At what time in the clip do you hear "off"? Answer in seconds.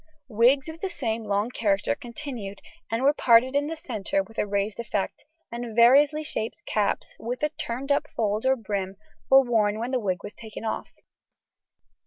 10.65-10.89